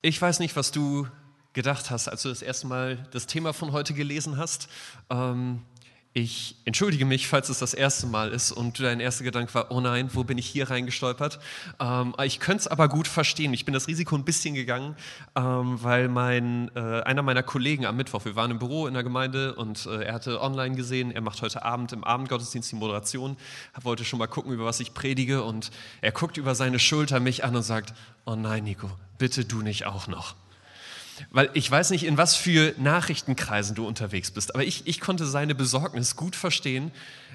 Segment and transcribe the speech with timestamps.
[0.00, 1.08] Ich weiß nicht, was du
[1.54, 4.68] gedacht hast, als du das erste Mal das Thema von heute gelesen hast.
[5.10, 5.62] Ähm,
[6.14, 9.80] ich entschuldige mich, falls es das erste Mal ist und dein erster Gedanke war, oh
[9.80, 11.38] nein, wo bin ich hier reingestolpert?
[11.78, 13.52] Ähm, ich könnte es aber gut verstehen.
[13.52, 14.96] Ich bin das Risiko ein bisschen gegangen,
[15.36, 19.02] ähm, weil mein, äh, einer meiner Kollegen am Mittwoch, wir waren im Büro in der
[19.02, 23.36] Gemeinde und äh, er hatte online gesehen, er macht heute Abend im Abendgottesdienst die Moderation,
[23.82, 25.70] wollte schon mal gucken, über was ich predige und
[26.00, 27.94] er guckt über seine Schulter mich an und sagt,
[28.24, 30.34] oh nein, Nico, bitte du nicht auch noch.
[31.30, 35.26] Weil ich weiß nicht, in was für Nachrichtenkreisen du unterwegs bist, aber ich, ich konnte
[35.26, 36.90] seine Besorgnis gut verstehen,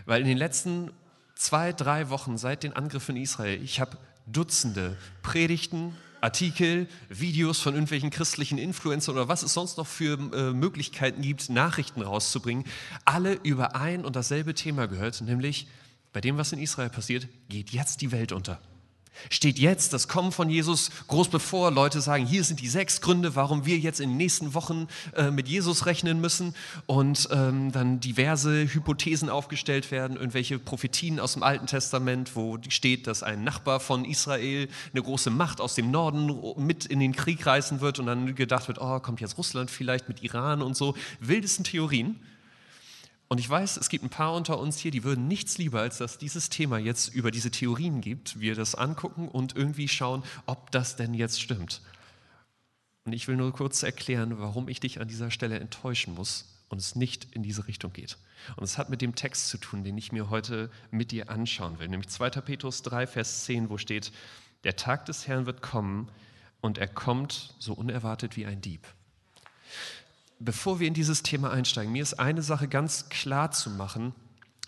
[0.05, 0.91] weil in den letzten
[1.35, 7.73] zwei, drei Wochen seit den Angriffen in Israel, ich habe Dutzende Predigten, Artikel, Videos von
[7.73, 12.63] irgendwelchen christlichen Influencern oder was es sonst noch für äh, Möglichkeiten gibt, Nachrichten rauszubringen,
[13.03, 15.67] alle über ein und dasselbe Thema gehört, nämlich
[16.13, 18.61] bei dem, was in Israel passiert, geht jetzt die Welt unter.
[19.29, 21.71] Steht jetzt das Kommen von Jesus groß bevor.
[21.71, 25.31] Leute sagen, hier sind die sechs Gründe, warum wir jetzt in den nächsten Wochen äh,
[25.31, 26.55] mit Jesus rechnen müssen.
[26.85, 33.07] Und ähm, dann diverse Hypothesen aufgestellt werden, irgendwelche Prophetien aus dem Alten Testament, wo steht,
[33.07, 37.45] dass ein Nachbar von Israel eine große Macht aus dem Norden mit in den Krieg
[37.45, 37.99] reißen wird.
[37.99, 40.95] Und dann gedacht wird, oh, kommt jetzt Russland vielleicht mit Iran und so.
[41.19, 42.19] Wildesten Theorien.
[43.33, 45.97] Und ich weiß, es gibt ein paar unter uns hier, die würden nichts lieber, als
[45.97, 50.69] dass dieses Thema jetzt über diese Theorien gibt, wir das angucken und irgendwie schauen, ob
[50.69, 51.81] das denn jetzt stimmt.
[53.05, 56.77] Und ich will nur kurz erklären, warum ich dich an dieser Stelle enttäuschen muss und
[56.77, 58.19] es nicht in diese Richtung geht.
[58.55, 61.79] Und es hat mit dem Text zu tun, den ich mir heute mit dir anschauen
[61.79, 62.29] will, nämlich 2.
[62.29, 64.11] Petrus 3, Vers 10, wo steht,
[64.63, 66.07] der Tag des Herrn wird kommen
[66.61, 68.85] und er kommt so unerwartet wie ein Dieb
[70.39, 74.13] bevor wir in dieses Thema einsteigen, mir ist eine Sache ganz klar zu machen.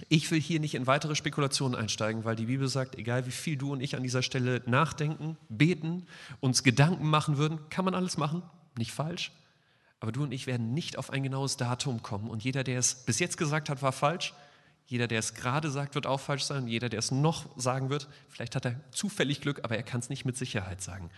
[0.09, 3.57] Ich will hier nicht in weitere Spekulationen einsteigen, weil die Bibel sagt, egal wie viel
[3.57, 6.05] du und ich an dieser Stelle nachdenken, beten,
[6.41, 8.44] uns Gedanken machen würden, kann man alles machen,
[8.77, 9.31] nicht falsch.
[9.99, 12.29] Aber du und ich werden nicht auf ein genaues Datum kommen.
[12.29, 14.33] Und jeder, der es bis jetzt gesagt hat, war falsch.
[14.85, 16.68] Jeder, der es gerade sagt, wird auch falsch sein.
[16.68, 20.09] Jeder, der es noch sagen wird, vielleicht hat er zufällig Glück, aber er kann es
[20.09, 21.09] nicht mit Sicherheit sagen.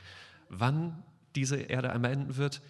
[0.49, 1.03] Wann
[1.35, 2.61] diese Erde einmal enden wird,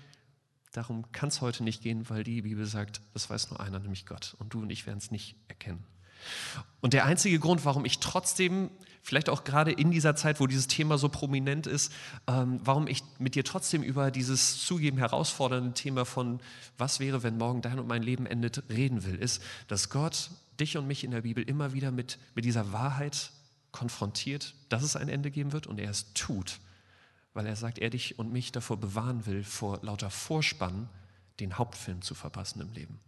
[0.74, 4.06] Darum kann es heute nicht gehen, weil die Bibel sagt, das weiß nur einer, nämlich
[4.06, 4.36] Gott.
[4.40, 5.84] Und du und ich werden es nicht erkennen.
[6.82, 8.70] Und der einzige Grund, warum ich trotzdem,
[9.02, 11.92] vielleicht auch gerade in dieser Zeit, wo dieses Thema so prominent ist,
[12.28, 16.40] ähm, warum ich mit dir trotzdem über dieses zugeben herausfordernde Thema von,
[16.78, 20.78] was wäre, wenn morgen dein und mein Leben endet, reden will, ist, dass Gott dich
[20.78, 23.32] und mich in der Bibel immer wieder mit, mit dieser Wahrheit
[23.72, 26.60] konfrontiert, dass es ein Ende geben wird und er es tut
[27.38, 30.90] weil er sagt, er dich und mich davor bewahren will, vor lauter Vorspann
[31.40, 33.00] den Hauptfilm zu verpassen im Leben.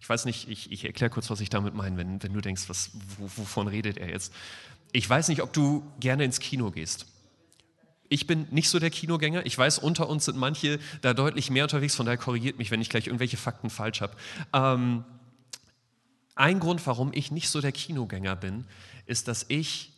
[0.00, 2.70] Ich weiß nicht, ich, ich erkläre kurz, was ich damit meine, wenn, wenn du denkst,
[2.70, 4.32] was, wovon redet er jetzt.
[4.92, 7.04] Ich weiß nicht, ob du gerne ins Kino gehst.
[8.08, 9.44] Ich bin nicht so der Kinogänger.
[9.44, 12.80] Ich weiß, unter uns sind manche da deutlich mehr unterwegs, von daher korrigiert mich, wenn
[12.80, 14.16] ich gleich irgendwelche Fakten falsch habe.
[14.54, 15.04] Ähm,
[16.36, 18.64] ein Grund, warum ich nicht so der Kinogänger bin,
[19.04, 19.92] ist, dass ich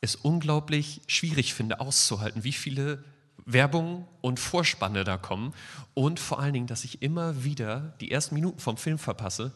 [0.00, 3.04] es unglaublich schwierig finde, auszuhalten, wie viele
[3.44, 5.54] Werbung und Vorspanne da kommen
[5.94, 9.52] und vor allen Dingen, dass ich immer wieder die ersten Minuten vom Film verpasse,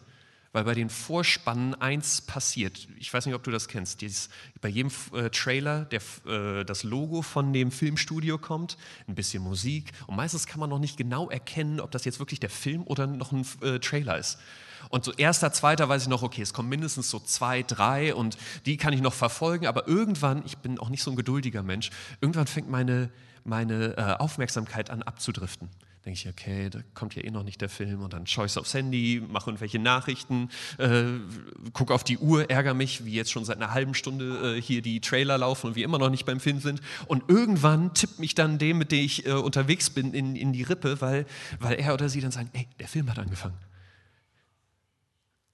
[0.52, 2.86] weil bei den Vorspannen eins passiert.
[2.98, 4.00] Ich weiß nicht, ob du das kennst.
[4.00, 4.28] Dieses,
[4.60, 8.76] bei jedem äh, Trailer der, äh, das Logo von dem Filmstudio kommt,
[9.08, 12.40] ein bisschen Musik und meistens kann man noch nicht genau erkennen, ob das jetzt wirklich
[12.40, 14.38] der Film oder noch ein äh, Trailer ist.
[14.90, 18.36] Und so erster, zweiter weiß ich noch, okay, es kommen mindestens so zwei, drei und
[18.66, 19.66] die kann ich noch verfolgen.
[19.66, 21.90] Aber irgendwann, ich bin auch nicht so ein geduldiger Mensch,
[22.20, 23.10] irgendwann fängt meine,
[23.44, 25.68] meine äh, Aufmerksamkeit an abzudriften
[26.04, 28.58] denke ich, okay, da kommt ja eh noch nicht der Film und dann schaue ich
[28.58, 31.04] aufs Handy, mache irgendwelche Nachrichten, äh,
[31.72, 34.82] gucke auf die Uhr, ärgere mich, wie jetzt schon seit einer halben Stunde äh, hier
[34.82, 38.34] die Trailer laufen und wir immer noch nicht beim Film sind und irgendwann tippt mich
[38.34, 41.26] dann dem, mit dem ich äh, unterwegs bin, in, in die Rippe, weil,
[41.58, 43.56] weil er oder sie dann sagen, ey, der Film hat angefangen.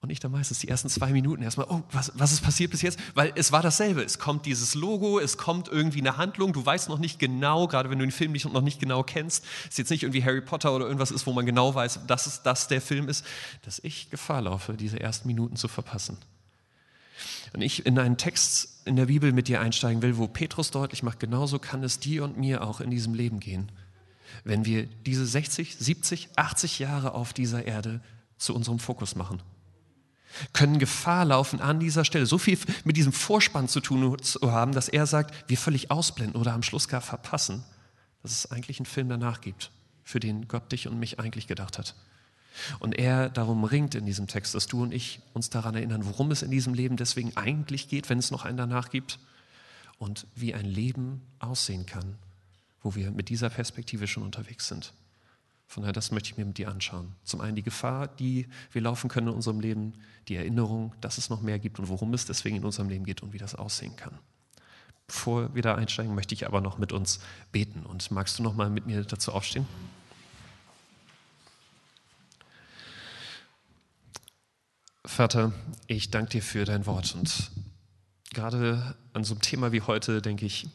[0.03, 2.81] Und ich dann meistens die ersten zwei Minuten erstmal, oh, was, was ist passiert bis
[2.81, 2.99] jetzt?
[3.13, 4.01] Weil es war dasselbe.
[4.01, 7.91] Es kommt dieses Logo, es kommt irgendwie eine Handlung, du weißt noch nicht genau, gerade
[7.91, 10.41] wenn du den Film nicht, noch nicht genau kennst, es ist jetzt nicht irgendwie Harry
[10.41, 13.23] Potter oder irgendwas ist, wo man genau weiß, dass es das der Film ist,
[13.61, 16.17] dass ich Gefahr laufe, diese ersten Minuten zu verpassen.
[17.53, 21.03] Und ich in einen Text in der Bibel mit dir einsteigen will, wo Petrus deutlich
[21.03, 23.71] macht, genauso kann es dir und mir auch in diesem Leben gehen,
[24.45, 28.01] wenn wir diese 60, 70, 80 Jahre auf dieser Erde
[28.39, 29.43] zu unserem Fokus machen
[30.53, 34.71] können Gefahr laufen an dieser Stelle, so viel mit diesem Vorspann zu tun zu haben,
[34.71, 37.63] dass er sagt, wir völlig ausblenden oder am Schluss gar verpassen,
[38.23, 39.71] dass es eigentlich einen Film danach gibt,
[40.03, 41.95] für den Gott dich und mich eigentlich gedacht hat.
[42.79, 46.31] Und er darum ringt in diesem Text, dass du und ich uns daran erinnern, worum
[46.31, 49.19] es in diesem Leben deswegen eigentlich geht, wenn es noch einen danach gibt
[49.97, 52.17] und wie ein Leben aussehen kann,
[52.81, 54.93] wo wir mit dieser Perspektive schon unterwegs sind.
[55.71, 57.15] Von daher, das möchte ich mir mit dir anschauen.
[57.23, 59.93] Zum einen die Gefahr, die wir laufen können in unserem Leben,
[60.27, 63.23] die Erinnerung, dass es noch mehr gibt und worum es deswegen in unserem Leben geht
[63.23, 64.19] und wie das aussehen kann.
[65.07, 67.21] Bevor wir da einsteigen, möchte ich aber noch mit uns
[67.53, 67.85] beten.
[67.85, 69.65] Und magst du noch mal mit mir dazu aufstehen?
[75.05, 75.53] Vater,
[75.87, 77.49] ich danke dir für dein Wort und
[78.33, 80.67] gerade an so einem Thema wie heute denke ich,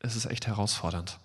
[0.00, 1.18] es ist echt herausfordernd.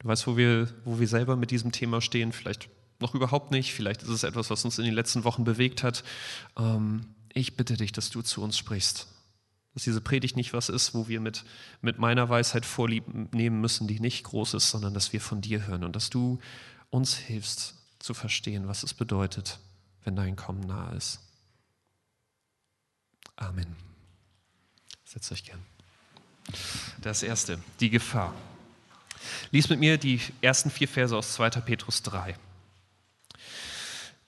[0.00, 2.68] Du weißt, wo wir, wo wir selber mit diesem Thema stehen, vielleicht
[3.00, 6.04] noch überhaupt nicht, vielleicht ist es etwas, was uns in den letzten Wochen bewegt hat.
[6.58, 9.08] Ähm, ich bitte dich, dass du zu uns sprichst.
[9.74, 11.44] Dass diese Predigt nicht was ist, wo wir mit,
[11.80, 15.66] mit meiner Weisheit vorlieb nehmen müssen, die nicht groß ist, sondern dass wir von dir
[15.66, 16.40] hören und dass du
[16.88, 19.60] uns hilfst zu verstehen, was es bedeutet,
[20.04, 21.20] wenn dein Kommen nahe ist.
[23.36, 23.76] Amen.
[25.04, 25.60] Setzt euch gern.
[27.00, 28.34] Das erste, die Gefahr.
[29.50, 31.50] Lies mit mir die ersten vier Verse aus 2.
[31.60, 32.36] Petrus 3.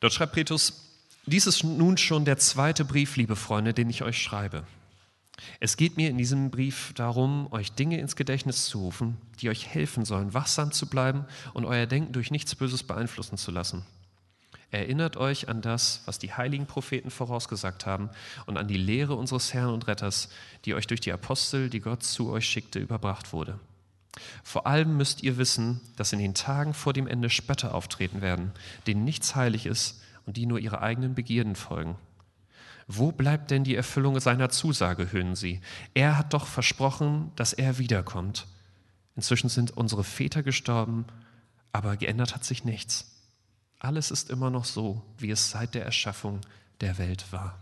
[0.00, 0.88] Dort schreibt Petrus,
[1.26, 4.64] dies ist nun schon der zweite Brief, liebe Freunde, den ich euch schreibe.
[5.60, 9.66] Es geht mir in diesem Brief darum, euch Dinge ins Gedächtnis zu rufen, die euch
[9.66, 11.24] helfen sollen, wachsam zu bleiben
[11.54, 13.84] und euer Denken durch nichts Böses beeinflussen zu lassen.
[14.72, 18.08] Erinnert euch an das, was die heiligen Propheten vorausgesagt haben
[18.46, 20.30] und an die Lehre unseres Herrn und Retters,
[20.64, 23.58] die euch durch die Apostel, die Gott zu euch schickte, überbracht wurde.
[24.42, 28.52] Vor allem müsst ihr wissen, dass in den Tagen vor dem Ende Spötter auftreten werden,
[28.86, 31.96] denen nichts heilig ist und die nur ihre eigenen Begierden folgen.
[32.86, 35.60] Wo bleibt denn die Erfüllung seiner Zusage, höhnen sie?
[35.94, 38.46] Er hat doch versprochen, dass er wiederkommt.
[39.16, 41.06] Inzwischen sind unsere Väter gestorben,
[41.72, 43.12] aber geändert hat sich nichts.
[43.78, 46.40] Alles ist immer noch so, wie es seit der Erschaffung
[46.80, 47.58] der Welt war.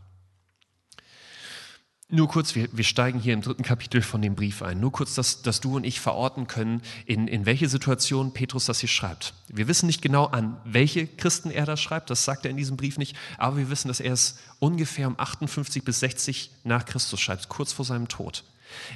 [2.12, 4.80] Nur kurz, wir, wir steigen hier im dritten Kapitel von dem Brief ein.
[4.80, 8.80] Nur kurz, dass, dass du und ich verorten können, in, in welche Situation Petrus das
[8.80, 9.32] hier schreibt.
[9.48, 12.76] Wir wissen nicht genau, an welche Christen er das schreibt, das sagt er in diesem
[12.76, 17.20] Brief nicht, aber wir wissen, dass er es ungefähr um 58 bis 60 nach Christus
[17.20, 18.44] schreibt, kurz vor seinem Tod.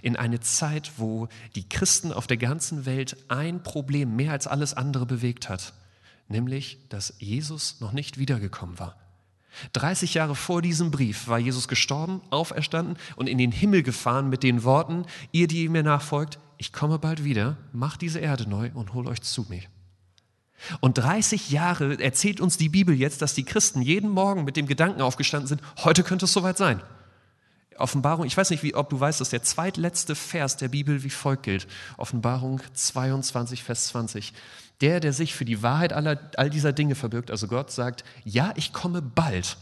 [0.02, 4.74] In eine Zeit, wo die Christen auf der ganzen Welt ein Problem mehr als alles
[4.74, 5.72] andere bewegt hat
[6.28, 8.96] nämlich dass Jesus noch nicht wiedergekommen war.
[9.72, 14.42] 30 Jahre vor diesem Brief war Jesus gestorben, auferstanden und in den Himmel gefahren mit
[14.42, 18.94] den Worten, ihr, die mir nachfolgt, ich komme bald wieder, macht diese Erde neu und
[18.94, 19.62] hol euch zu mir.
[20.80, 24.66] Und 30 Jahre erzählt uns die Bibel jetzt, dass die Christen jeden Morgen mit dem
[24.66, 26.80] Gedanken aufgestanden sind, heute könnte es soweit sein.
[27.78, 31.10] Offenbarung, ich weiß nicht, wie, ob du weißt, dass der zweitletzte Vers der Bibel wie
[31.10, 31.66] folgt gilt.
[31.96, 34.32] Offenbarung 22, Vers 20.
[34.80, 38.52] Der, der sich für die Wahrheit aller, all dieser Dinge verbirgt, also Gott, sagt, ja,
[38.56, 39.56] ich komme bald.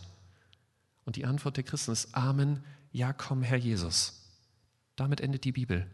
[1.05, 4.23] Und die Antwort der Christen ist Amen, ja, komm, Herr Jesus.
[4.97, 5.87] Damit endet die Bibel.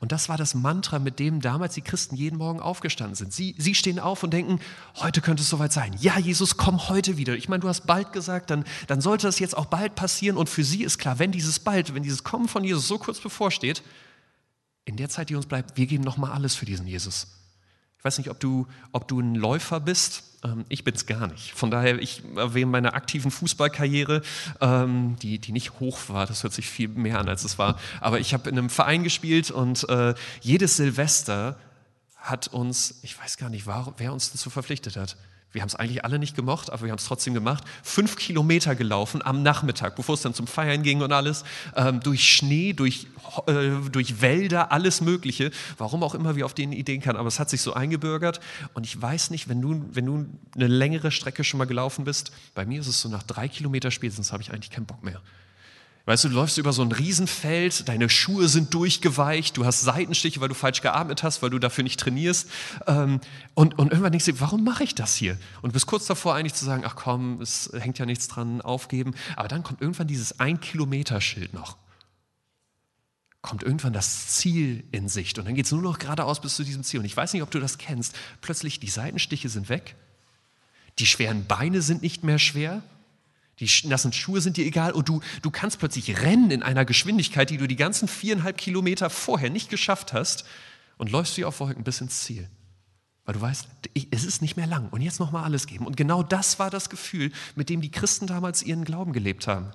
[0.00, 3.32] Und das war das Mantra, mit dem damals die Christen jeden Morgen aufgestanden sind.
[3.32, 4.60] Sie, sie stehen auf und denken,
[4.96, 5.94] heute könnte es soweit sein.
[6.00, 7.34] Ja, Jesus, komm heute wieder.
[7.36, 10.36] Ich meine, du hast bald gesagt, dann, dann sollte das jetzt auch bald passieren.
[10.36, 13.20] Und für sie ist klar, wenn dieses bald, wenn dieses Kommen von Jesus so kurz
[13.20, 13.82] bevorsteht,
[14.84, 17.26] in der Zeit, die uns bleibt, wir geben nochmal alles für diesen Jesus.
[18.04, 20.24] Ich weiß nicht, ob du, ob du ein Läufer bist.
[20.44, 21.54] Ähm, ich bin es gar nicht.
[21.54, 24.20] Von daher, ich während meiner aktiven Fußballkarriere,
[24.60, 27.78] ähm, die, die nicht hoch war, das hört sich viel mehr an, als es war,
[28.02, 30.12] aber ich habe in einem Verein gespielt und äh,
[30.42, 31.56] jedes Silvester
[32.16, 35.16] hat uns, ich weiß gar nicht, wer uns dazu verpflichtet hat,
[35.54, 38.74] wir haben es eigentlich alle nicht gemocht, aber wir haben es trotzdem gemacht, fünf Kilometer
[38.74, 41.44] gelaufen am Nachmittag, bevor es dann zum Feiern ging und alles,
[41.76, 43.06] ähm, durch Schnee, durch,
[43.46, 47.38] äh, durch Wälder, alles Mögliche, warum auch immer wir auf den Ideen kamen, aber es
[47.38, 48.40] hat sich so eingebürgert.
[48.74, 52.32] Und ich weiß nicht, wenn du, wenn du eine längere Strecke schon mal gelaufen bist,
[52.54, 55.20] bei mir ist es so nach drei Kilometer spätestens habe ich eigentlich keinen Bock mehr.
[56.06, 60.38] Weißt du, du läufst über so ein Riesenfeld, deine Schuhe sind durchgeweicht, du hast Seitenstiche,
[60.40, 62.50] weil du falsch geatmet hast, weil du dafür nicht trainierst.
[62.86, 63.20] Ähm,
[63.54, 65.38] und, und irgendwann denkst du, warum mache ich das hier?
[65.62, 69.14] Und bist kurz davor eigentlich zu sagen, ach komm, es hängt ja nichts dran, aufgeben.
[69.36, 71.78] Aber dann kommt irgendwann dieses Ein-Kilometer-Schild noch.
[73.40, 76.64] Kommt irgendwann das Ziel in Sicht und dann geht es nur noch geradeaus bis zu
[76.64, 77.00] diesem Ziel.
[77.00, 78.14] Und ich weiß nicht, ob du das kennst.
[78.42, 79.96] Plötzlich die Seitenstiche sind weg,
[80.98, 82.82] die schweren Beine sind nicht mehr schwer
[83.60, 87.50] die nassen Schuhe sind dir egal und du, du kannst plötzlich rennen in einer Geschwindigkeit,
[87.50, 90.44] die du die ganzen viereinhalb Kilometer vorher nicht geschafft hast
[90.96, 92.48] und läufst wie auf Wolken bis ins Ziel.
[93.24, 93.68] Weil du weißt,
[94.10, 95.86] es ist nicht mehr lang und jetzt nochmal alles geben.
[95.86, 99.70] Und genau das war das Gefühl, mit dem die Christen damals ihren Glauben gelebt haben.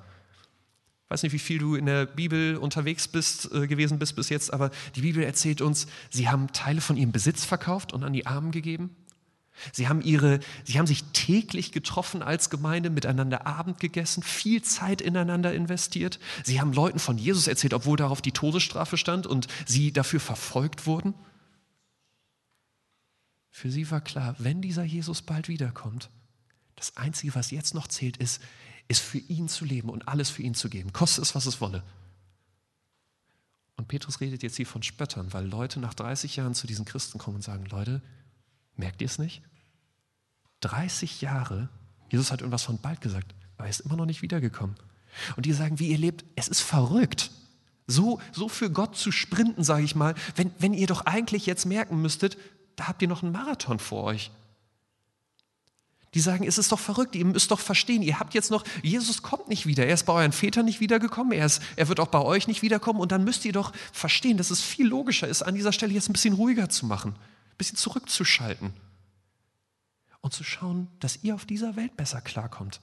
[1.06, 4.30] Ich weiß nicht, wie viel du in der Bibel unterwegs bist, äh, gewesen bist bis
[4.30, 8.14] jetzt, aber die Bibel erzählt uns, sie haben Teile von ihrem Besitz verkauft und an
[8.14, 8.96] die Armen gegeben.
[9.74, 15.02] Sie haben, ihre, sie haben sich täglich getroffen als Gemeinde, miteinander Abend gegessen, viel Zeit
[15.02, 16.20] ineinander investiert.
[16.44, 20.86] Sie haben Leuten von Jesus erzählt, obwohl darauf die Todesstrafe stand und sie dafür verfolgt
[20.86, 21.14] wurden.
[23.50, 26.10] Für sie war klar, wenn dieser Jesus bald wiederkommt,
[26.76, 28.42] das Einzige, was jetzt noch zählt, ist,
[28.88, 31.60] ist für ihn zu leben und alles für ihn zu geben, koste es, was es
[31.60, 31.84] wolle.
[33.76, 37.18] Und Petrus redet jetzt hier von Spöttern, weil Leute nach 30 Jahren zu diesen Christen
[37.18, 38.02] kommen und sagen, Leute,
[38.80, 39.44] merkt ihr es nicht?
[40.62, 41.70] 30 Jahre,
[42.10, 44.76] Jesus hat irgendwas von bald gesagt, aber er ist immer noch nicht wiedergekommen.
[45.36, 47.32] Und die sagen, wie ihr lebt, es ist verrückt.
[47.88, 51.66] So, so für Gott zu sprinten, sage ich mal, wenn, wenn ihr doch eigentlich jetzt
[51.66, 52.38] merken müsstet,
[52.76, 54.32] da habt ihr noch einen Marathon vor euch.
[56.14, 59.22] Die sagen, es ist doch verrückt, ihr müsst doch verstehen, ihr habt jetzt noch, Jesus
[59.22, 62.08] kommt nicht wieder, er ist bei euren Vätern nicht wiedergekommen, er, ist, er wird auch
[62.08, 65.44] bei euch nicht wiederkommen und dann müsst ihr doch verstehen, dass es viel logischer ist,
[65.44, 67.16] an dieser Stelle jetzt ein bisschen ruhiger zu machen,
[67.60, 68.74] bisschen zurückzuschalten
[70.22, 72.82] und zu schauen, dass ihr auf dieser Welt besser klarkommt.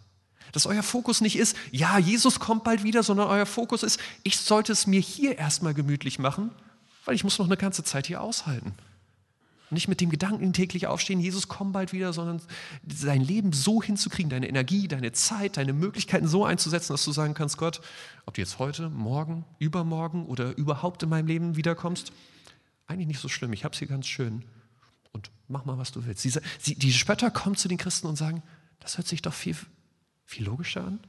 [0.53, 4.39] Dass euer Fokus nicht ist, ja, Jesus kommt bald wieder, sondern euer Fokus ist, ich
[4.39, 6.51] sollte es mir hier erstmal gemütlich machen,
[7.05, 8.75] weil ich muss noch eine ganze Zeit hier aushalten.
[9.71, 12.41] Nicht mit dem Gedanken täglich aufstehen, Jesus kommt bald wieder, sondern
[12.85, 17.35] dein Leben so hinzukriegen, deine Energie, deine Zeit, deine Möglichkeiten so einzusetzen, dass du sagen
[17.35, 17.81] kannst, Gott,
[18.27, 22.13] ob du jetzt heute, morgen, übermorgen oder überhaupt in meinem Leben wiederkommst,
[22.87, 24.45] eigentlich nicht so schlimm, ich habe es hier ganz schön
[25.17, 26.25] und mach mal, was du willst.
[26.25, 28.43] Diese, die Spötter kommen zu den Christen und sagen,
[28.81, 29.57] das hört sich doch viel,
[30.25, 31.01] viel logischer an.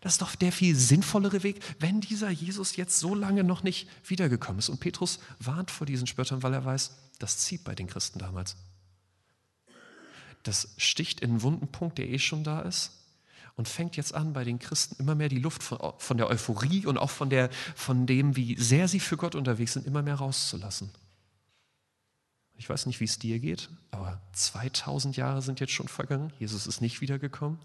[0.00, 3.88] Das ist doch der viel sinnvollere Weg, wenn dieser Jesus jetzt so lange noch nicht
[4.08, 4.68] wiedergekommen ist.
[4.68, 8.56] Und Petrus warnt vor diesen Spöttern, weil er weiß, das zieht bei den Christen damals.
[10.42, 12.92] Das sticht in einen wunden Punkt, der eh schon da ist
[13.56, 16.86] und fängt jetzt an, bei den Christen immer mehr die Luft von, von der Euphorie
[16.86, 20.16] und auch von, der, von dem, wie sehr sie für Gott unterwegs sind, immer mehr
[20.16, 20.90] rauszulassen.
[22.62, 26.32] Ich weiß nicht, wie es dir geht, aber 2000 Jahre sind jetzt schon vergangen.
[26.38, 27.58] Jesus ist nicht wiedergekommen.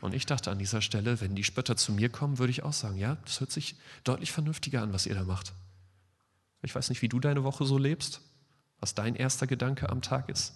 [0.00, 2.72] Und ich dachte an dieser Stelle, wenn die Spötter zu mir kommen, würde ich auch
[2.72, 5.52] sagen, ja, das hört sich deutlich vernünftiger an, was ihr da macht.
[6.62, 8.20] Ich weiß nicht, wie du deine Woche so lebst,
[8.80, 10.54] was dein erster Gedanke am Tag ist.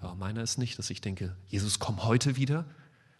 [0.00, 2.66] Aber meiner ist nicht, dass ich denke, Jesus, komm heute wieder.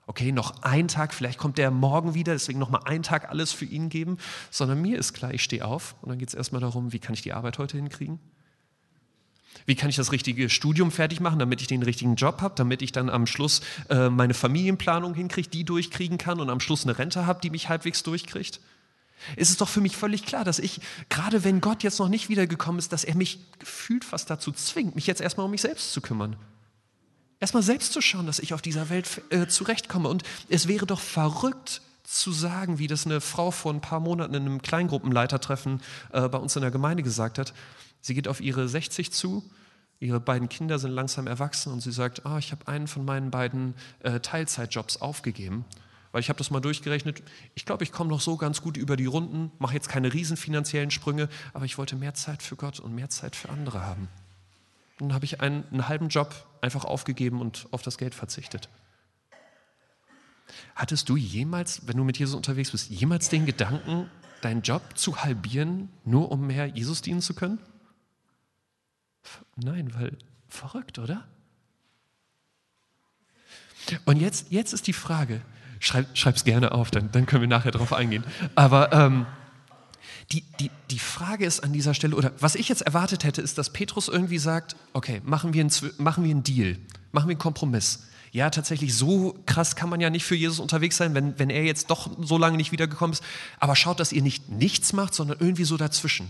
[0.07, 3.51] Okay, noch ein Tag, vielleicht kommt der morgen wieder, deswegen noch mal einen Tag alles
[3.51, 4.19] für ihn geben,
[4.51, 7.15] sondern mir ist klar, ich stehe auf und dann geht es erstmal darum, wie kann
[7.15, 8.21] ich die Arbeit heute hinkriegen?
[9.65, 12.83] Wie kann ich das richtige Studium fertig machen, damit ich den richtigen Job habe, damit
[12.83, 16.99] ich dann am Schluss äh, meine Familienplanung hinkriege, die durchkriegen kann und am Schluss eine
[16.99, 18.61] Rente habe, die mich halbwegs durchkriegt?
[19.37, 22.29] Es ist doch für mich völlig klar, dass ich, gerade wenn Gott jetzt noch nicht
[22.29, 25.93] wiedergekommen ist, dass er mich gefühlt fast dazu zwingt, mich jetzt erstmal um mich selbst
[25.93, 26.37] zu kümmern.
[27.41, 30.09] Erstmal selbst zu schauen, dass ich auf dieser Welt äh, zurechtkomme.
[30.09, 34.35] Und es wäre doch verrückt zu sagen, wie das eine Frau vor ein paar Monaten
[34.35, 35.83] in einem Kleingruppenleitertreffen
[36.13, 37.53] äh, bei uns in der Gemeinde gesagt hat.
[38.01, 39.43] Sie geht auf ihre 60 zu,
[40.01, 43.31] ihre beiden Kinder sind langsam erwachsen und sie sagt, ah, ich habe einen von meinen
[43.31, 45.65] beiden äh, Teilzeitjobs aufgegeben,
[46.13, 47.23] weil ich habe das mal durchgerechnet.
[47.55, 50.37] Ich glaube, ich komme noch so ganz gut über die Runden, mache jetzt keine riesen
[50.37, 54.09] finanziellen Sprünge, aber ich wollte mehr Zeit für Gott und mehr Zeit für andere haben.
[54.99, 58.69] Dann habe ich einen, einen halben Job einfach aufgegeben und auf das Geld verzichtet.
[60.75, 64.11] Hattest du jemals, wenn du mit Jesus unterwegs bist, jemals den Gedanken,
[64.43, 67.59] deinen Job zu halbieren, nur um mehr Jesus dienen zu können?
[69.57, 70.17] Nein, weil
[70.49, 71.27] verrückt, oder?
[74.05, 75.43] Und jetzt, jetzt ist die Frage,
[75.79, 78.25] schreib es gerne auf, dann, dann können wir nachher darauf eingehen.
[78.55, 79.27] Aber ähm,
[80.33, 83.59] die, die, die Frage ist an dieser Stelle, oder was ich jetzt erwartet hätte, ist,
[83.59, 86.79] dass Petrus irgendwie sagt, okay, machen wir, einen, machen wir einen Deal,
[87.13, 88.09] machen wir einen Kompromiss.
[88.33, 91.65] Ja, tatsächlich, so krass kann man ja nicht für Jesus unterwegs sein, wenn, wenn er
[91.65, 93.23] jetzt doch so lange nicht wiedergekommen ist.
[93.61, 96.29] Aber schaut, dass ihr nicht nichts macht, sondern irgendwie so dazwischen.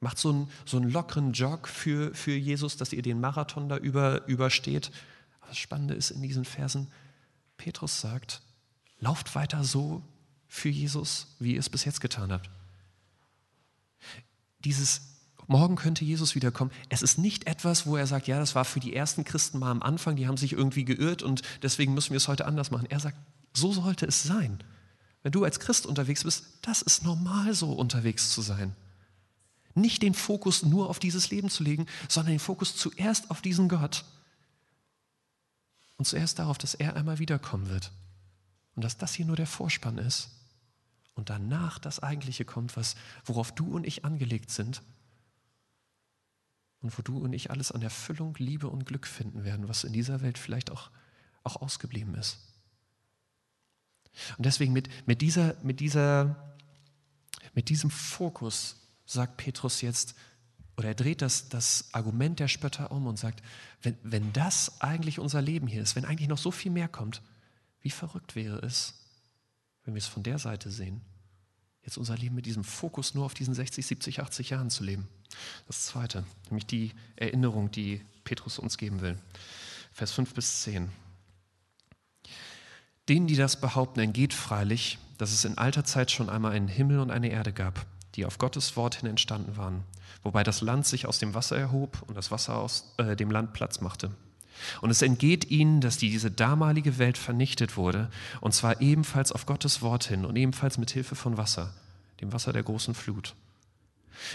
[0.00, 3.76] Macht so einen, so einen lockeren Jog für, für Jesus, dass ihr den Marathon da
[3.76, 4.90] über, übersteht.
[5.40, 6.88] Aber das Spannende ist in diesen Versen,
[7.58, 8.40] Petrus sagt,
[8.98, 10.02] lauft weiter so
[10.48, 12.48] für Jesus, wie ihr es bis jetzt getan habt.
[14.64, 15.02] Dieses
[15.46, 16.70] Morgen könnte Jesus wiederkommen.
[16.90, 19.72] Es ist nicht etwas, wo er sagt, ja, das war für die ersten Christen mal
[19.72, 22.86] am Anfang, die haben sich irgendwie geirrt und deswegen müssen wir es heute anders machen.
[22.88, 23.16] Er sagt,
[23.52, 24.62] so sollte es sein.
[25.24, 28.76] Wenn du als Christ unterwegs bist, das ist normal so unterwegs zu sein.
[29.74, 33.68] Nicht den Fokus nur auf dieses Leben zu legen, sondern den Fokus zuerst auf diesen
[33.68, 34.04] Gott.
[35.96, 37.92] Und zuerst darauf, dass er einmal wiederkommen wird.
[38.74, 40.30] Und dass das hier nur der Vorspann ist.
[41.14, 44.82] Und danach das Eigentliche kommt, was, worauf du und ich angelegt sind.
[46.80, 49.92] Und wo du und ich alles an Erfüllung, Liebe und Glück finden werden, was in
[49.92, 50.90] dieser Welt vielleicht auch,
[51.44, 52.38] auch ausgeblieben ist.
[54.38, 56.54] Und deswegen mit, mit, dieser, mit, dieser,
[57.52, 58.79] mit diesem Fokus
[59.10, 60.14] sagt Petrus jetzt,
[60.76, 63.42] oder er dreht das, das Argument der Spötter um und sagt,
[63.82, 67.22] wenn, wenn das eigentlich unser Leben hier ist, wenn eigentlich noch so viel mehr kommt,
[67.82, 68.94] wie verrückt wäre es,
[69.84, 71.00] wenn wir es von der Seite sehen,
[71.82, 75.08] jetzt unser Leben mit diesem Fokus nur auf diesen 60, 70, 80 Jahren zu leben.
[75.66, 79.18] Das Zweite, nämlich die Erinnerung, die Petrus uns geben will.
[79.92, 80.88] Vers 5 bis 10.
[83.08, 87.00] Denen, die das behaupten, entgeht freilich, dass es in alter Zeit schon einmal einen Himmel
[87.00, 87.86] und eine Erde gab,
[88.16, 89.84] die auf Gottes Wort hin entstanden waren,
[90.22, 93.52] wobei das Land sich aus dem Wasser erhob und das Wasser aus äh, dem Land
[93.52, 94.10] Platz machte.
[94.80, 99.82] Und es entgeht ihnen, dass diese damalige Welt vernichtet wurde, und zwar ebenfalls auf Gottes
[99.82, 101.72] Wort hin und ebenfalls mit Hilfe von Wasser,
[102.20, 103.34] dem Wasser der großen Flut.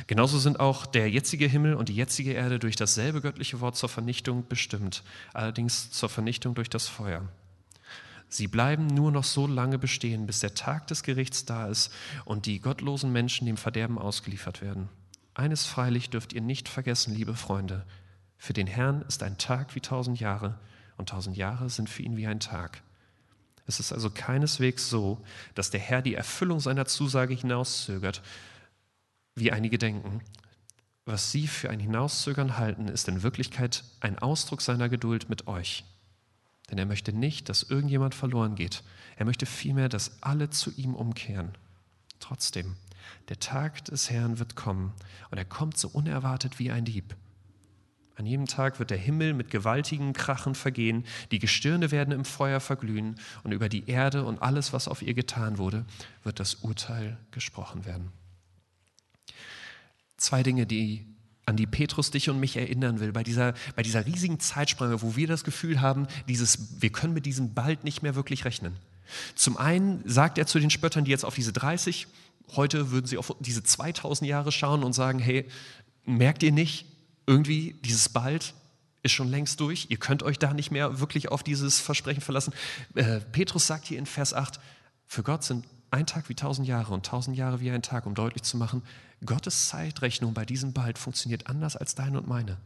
[0.07, 3.89] Genauso sind auch der jetzige Himmel und die jetzige Erde durch dasselbe göttliche Wort zur
[3.89, 5.03] Vernichtung bestimmt,
[5.33, 7.21] allerdings zur Vernichtung durch das Feuer.
[8.35, 11.89] Sie bleiben nur noch so lange bestehen, bis der Tag des Gerichts da ist
[12.25, 14.89] und die gottlosen Menschen dem Verderben ausgeliefert werden.
[15.33, 17.85] Eines freilich dürft ihr nicht vergessen, liebe Freunde,
[18.37, 20.59] für den Herrn ist ein Tag wie tausend Jahre
[20.97, 22.81] und tausend Jahre sind für ihn wie ein Tag.
[23.67, 25.23] Es ist also keineswegs so,
[25.53, 28.21] dass der Herr die Erfüllung seiner Zusage hinauszögert,
[29.35, 30.19] wie einige denken.
[31.05, 35.85] Was sie für ein Hinauszögern halten, ist in Wirklichkeit ein Ausdruck seiner Geduld mit euch.
[36.69, 38.83] Denn er möchte nicht, dass irgendjemand verloren geht.
[39.17, 41.51] Er möchte vielmehr, dass alle zu ihm umkehren.
[42.19, 42.75] Trotzdem,
[43.29, 44.93] der Tag des Herrn wird kommen
[45.29, 47.15] und er kommt so unerwartet wie ein Dieb.
[48.15, 52.61] An jedem Tag wird der Himmel mit gewaltigen Krachen vergehen, die Gestirne werden im Feuer
[52.61, 55.85] verglühen und über die Erde und alles, was auf ihr getan wurde,
[56.23, 58.11] wird das Urteil gesprochen werden.
[60.15, 61.05] Zwei Dinge, die,
[61.45, 65.15] an die Petrus dich und mich erinnern will, bei dieser, bei dieser riesigen Zeitspanne, wo
[65.15, 68.75] wir das Gefühl haben, dieses, wir können mit diesem bald nicht mehr wirklich rechnen.
[69.35, 72.07] Zum einen sagt er zu den Spöttern, die jetzt auf diese 30,
[72.55, 75.45] heute würden sie auf diese 2000 Jahre schauen und sagen, hey,
[76.05, 76.85] merkt ihr nicht,
[77.27, 78.53] irgendwie dieses bald
[79.03, 79.87] ist schon längst durch.
[79.89, 82.53] Ihr könnt euch da nicht mehr wirklich auf dieses Versprechen verlassen.
[82.95, 84.59] Äh, Petrus sagt hier in Vers 8,
[85.05, 88.15] für Gott sind ein Tag wie tausend Jahre und tausend Jahre wie ein Tag, um
[88.15, 88.83] deutlich zu machen,
[89.25, 92.57] Gottes Zeitrechnung bei diesem bald funktioniert anders als deine und meine.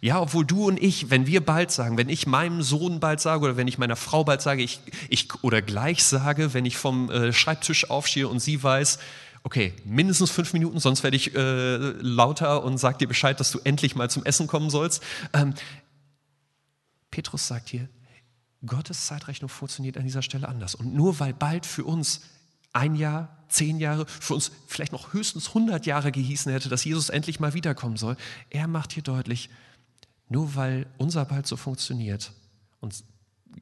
[0.00, 3.44] Ja, obwohl du und ich, wenn wir bald sagen, wenn ich meinem Sohn bald sage
[3.44, 7.10] oder wenn ich meiner Frau bald sage, ich, ich oder gleich sage, wenn ich vom
[7.10, 9.00] äh, Schreibtisch aufstehe und sie weiß,
[9.42, 13.58] okay, mindestens fünf Minuten, sonst werde ich äh, lauter und sage dir Bescheid, dass du
[13.64, 15.02] endlich mal zum Essen kommen sollst.
[15.32, 15.54] Ähm,
[17.10, 17.88] Petrus sagt hier,
[18.66, 20.74] Gottes Zeitrechnung funktioniert an dieser Stelle anders.
[20.74, 22.20] Und nur weil bald für uns
[22.72, 27.08] ein Jahr, zehn Jahre, für uns vielleicht noch höchstens 100 Jahre gehießen hätte, dass Jesus
[27.08, 28.16] endlich mal wiederkommen soll,
[28.50, 29.50] er macht hier deutlich,
[30.28, 32.32] nur weil unser bald so funktioniert
[32.80, 33.04] und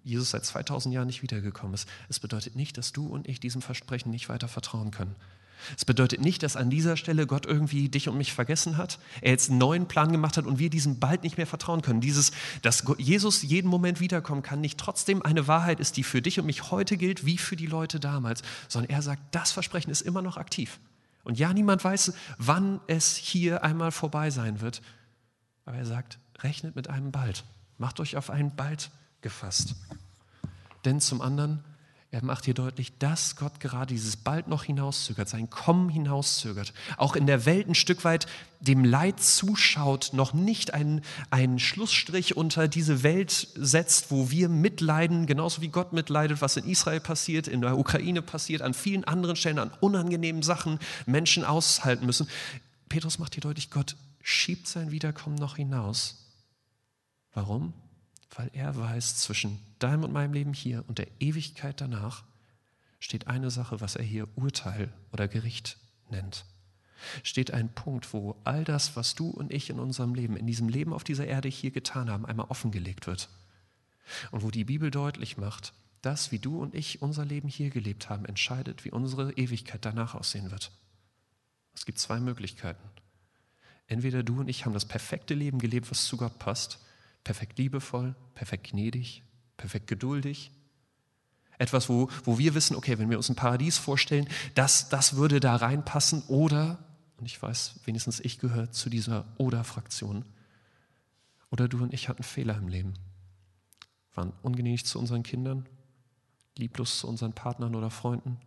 [0.05, 3.63] Jesus seit 2000 Jahren nicht wiedergekommen ist, es bedeutet nicht, dass du und ich diesem
[3.63, 5.17] Versprechen nicht weiter vertrauen können.
[5.77, 9.33] Es bedeutet nicht, dass an dieser Stelle Gott irgendwie dich und mich vergessen hat, er
[9.33, 12.01] jetzt einen neuen Plan gemacht hat und wir diesem bald nicht mehr vertrauen können.
[12.01, 16.39] Dieses, dass Jesus jeden Moment wiederkommen kann, nicht trotzdem eine Wahrheit ist, die für dich
[16.39, 20.03] und mich heute gilt, wie für die Leute damals, sondern er sagt, das Versprechen ist
[20.03, 20.79] immer noch aktiv.
[21.25, 24.83] Und ja, niemand weiß, wann es hier einmal vorbei sein wird,
[25.65, 27.45] aber er sagt, rechnet mit einem bald,
[27.79, 29.75] macht euch auf einen bald gefasst.
[30.85, 31.63] Denn zum anderen,
[32.13, 37.15] er macht hier deutlich, dass Gott gerade dieses bald noch hinauszögert, sein Kommen hinauszögert, auch
[37.15, 38.27] in der Welt ein Stück weit
[38.59, 45.27] dem Leid zuschaut, noch nicht einen, einen Schlussstrich unter diese Welt setzt, wo wir mitleiden,
[45.27, 49.37] genauso wie Gott mitleidet, was in Israel passiert, in der Ukraine passiert, an vielen anderen
[49.37, 52.29] Stellen, an unangenehmen Sachen Menschen aushalten müssen.
[52.89, 56.27] Petrus macht hier deutlich, Gott schiebt sein Wiederkommen noch hinaus.
[57.33, 57.73] Warum?
[58.35, 62.25] Weil er weiß, zwischen deinem und meinem Leben hier und der Ewigkeit danach
[62.99, 65.79] steht eine Sache, was er hier Urteil oder Gericht
[66.11, 66.45] nennt.
[67.23, 70.69] Steht ein Punkt, wo all das, was du und ich in unserem Leben, in diesem
[70.69, 73.31] Leben auf dieser Erde hier getan haben, einmal offengelegt wird.
[74.31, 78.09] Und wo die Bibel deutlich macht, das, wie du und ich unser Leben hier gelebt
[78.09, 80.73] haben, entscheidet, wie unsere Ewigkeit danach aussehen wird.
[81.75, 82.83] Es gibt zwei Möglichkeiten.
[83.87, 86.79] Entweder du und ich haben das perfekte Leben gelebt, was zu Gott passt,
[87.25, 89.23] perfekt liebevoll, perfekt gnädig,
[89.57, 90.51] perfekt geduldig.
[91.59, 95.41] Etwas, wo, wo wir wissen, okay, wenn wir uns ein Paradies vorstellen, das, das würde
[95.41, 96.79] da reinpassen oder,
[97.19, 100.25] und ich weiß, wenigstens ich gehöre zu dieser Oder-Fraktion,
[101.51, 102.95] oder du und ich hatten Fehler im Leben,
[104.15, 105.69] waren ungnädig zu unseren Kindern,
[106.57, 108.39] lieblos zu unseren Partnern oder Freunden,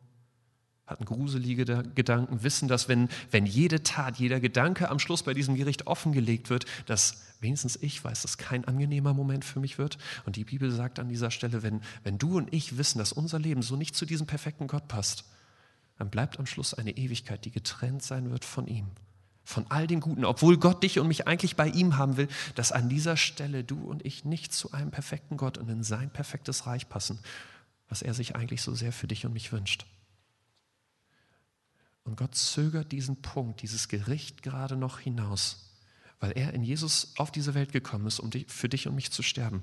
[0.85, 1.65] hatten gruselige
[1.95, 6.49] Gedanken, wissen, dass wenn, wenn jede Tat, jeder Gedanke am Schluss bei diesem Gericht offengelegt
[6.49, 9.97] wird, dass wenigstens ich weiß, dass kein angenehmer Moment für mich wird.
[10.25, 13.39] Und die Bibel sagt an dieser Stelle, wenn, wenn du und ich wissen, dass unser
[13.39, 15.25] Leben so nicht zu diesem perfekten Gott passt,
[15.97, 18.87] dann bleibt am Schluss eine Ewigkeit, die getrennt sein wird von ihm.
[19.45, 22.71] von all dem Guten, obwohl Gott dich und mich eigentlich bei ihm haben will, dass
[22.71, 26.65] an dieser Stelle du und ich nicht zu einem perfekten Gott und in sein perfektes
[26.65, 27.19] Reich passen,
[27.89, 29.85] was er sich eigentlich so sehr für dich und mich wünscht.
[32.03, 35.69] Und Gott zögert diesen Punkt, dieses Gericht gerade noch hinaus,
[36.19, 39.23] weil er in Jesus auf diese Welt gekommen ist, um für dich und mich zu
[39.23, 39.61] sterben.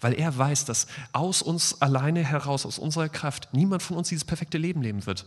[0.00, 4.24] Weil er weiß, dass aus uns alleine heraus, aus unserer Kraft, niemand von uns dieses
[4.24, 5.26] perfekte Leben leben wird.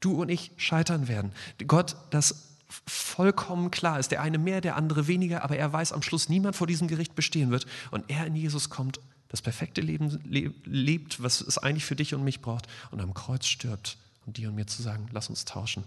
[0.00, 1.32] Du und ich scheitern werden.
[1.66, 2.50] Gott, das
[2.86, 6.56] vollkommen klar ist, der eine mehr, der andere weniger, aber er weiß am Schluss, niemand
[6.56, 7.66] vor diesem Gericht bestehen wird.
[7.90, 10.20] Und er in Jesus kommt, das perfekte Leben
[10.64, 13.96] lebt, was es eigentlich für dich und mich braucht, und am Kreuz stirbt,
[14.30, 15.84] um dir und mir zu sagen, lass uns tauschen.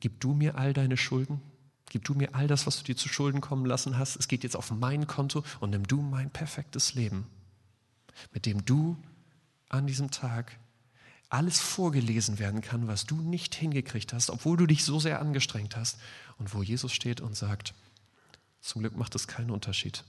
[0.00, 1.42] Gib du mir all deine Schulden,
[1.90, 4.16] gib du mir all das, was du dir zu Schulden kommen lassen hast.
[4.16, 7.26] Es geht jetzt auf mein Konto und nimm du mein perfektes Leben,
[8.32, 8.96] mit dem du
[9.68, 10.58] an diesem Tag
[11.28, 15.76] alles vorgelesen werden kann, was du nicht hingekriegt hast, obwohl du dich so sehr angestrengt
[15.76, 15.98] hast
[16.38, 17.74] und wo Jesus steht und sagt,
[18.62, 20.04] zum Glück macht es keinen Unterschied,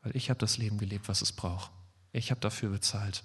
[0.00, 1.70] weil ich habe das Leben gelebt, was es braucht.
[2.12, 3.22] Ich habe dafür bezahlt.